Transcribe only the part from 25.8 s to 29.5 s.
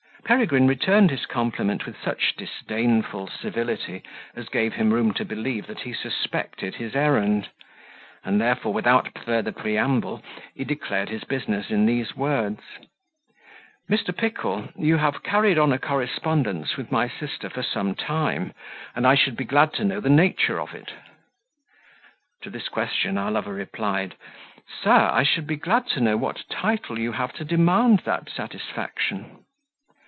to know what title you have to demand that satisfaction?"